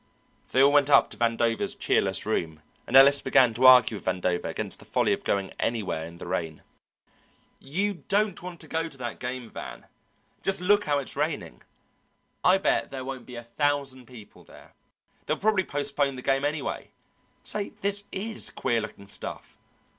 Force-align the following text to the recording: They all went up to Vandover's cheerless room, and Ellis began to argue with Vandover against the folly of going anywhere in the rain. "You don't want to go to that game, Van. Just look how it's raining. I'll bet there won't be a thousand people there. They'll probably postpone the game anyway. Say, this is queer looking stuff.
They 0.49 0.63
all 0.63 0.71
went 0.71 0.89
up 0.89 1.11
to 1.11 1.17
Vandover's 1.17 1.75
cheerless 1.75 2.25
room, 2.25 2.63
and 2.87 2.95
Ellis 2.95 3.21
began 3.21 3.53
to 3.53 3.67
argue 3.67 3.97
with 3.97 4.05
Vandover 4.05 4.45
against 4.45 4.79
the 4.79 4.85
folly 4.85 5.13
of 5.13 5.23
going 5.23 5.51
anywhere 5.59 6.07
in 6.07 6.17
the 6.17 6.25
rain. 6.25 6.63
"You 7.59 7.93
don't 8.07 8.41
want 8.41 8.59
to 8.61 8.67
go 8.67 8.87
to 8.89 8.97
that 8.97 9.19
game, 9.19 9.51
Van. 9.51 9.85
Just 10.41 10.59
look 10.59 10.85
how 10.85 10.97
it's 10.97 11.15
raining. 11.15 11.61
I'll 12.43 12.57
bet 12.57 12.89
there 12.89 13.05
won't 13.05 13.27
be 13.27 13.35
a 13.35 13.43
thousand 13.43 14.07
people 14.07 14.43
there. 14.43 14.73
They'll 15.27 15.37
probably 15.37 15.65
postpone 15.65 16.15
the 16.15 16.23
game 16.23 16.45
anyway. 16.45 16.89
Say, 17.43 17.69
this 17.81 18.05
is 18.11 18.49
queer 18.49 18.81
looking 18.81 19.07
stuff. 19.07 19.59